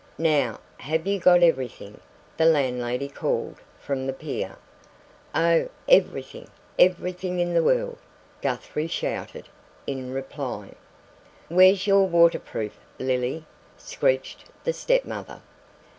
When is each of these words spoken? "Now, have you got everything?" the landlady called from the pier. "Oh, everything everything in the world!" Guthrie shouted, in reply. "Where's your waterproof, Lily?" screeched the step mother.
"Now, 0.17 0.59
have 0.77 1.05
you 1.05 1.19
got 1.19 1.43
everything?" 1.43 1.99
the 2.35 2.45
landlady 2.45 3.07
called 3.07 3.57
from 3.79 4.07
the 4.07 4.13
pier. 4.13 4.55
"Oh, 5.35 5.69
everything 5.87 6.47
everything 6.79 7.39
in 7.39 7.53
the 7.53 7.61
world!" 7.61 7.99
Guthrie 8.41 8.87
shouted, 8.87 9.47
in 9.85 10.11
reply. 10.11 10.71
"Where's 11.49 11.85
your 11.85 12.07
waterproof, 12.07 12.79
Lily?" 12.97 13.45
screeched 13.77 14.45
the 14.63 14.73
step 14.73 15.05
mother. 15.05 15.39